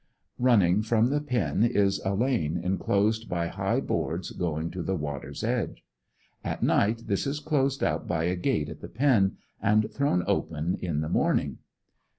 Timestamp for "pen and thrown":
8.89-10.23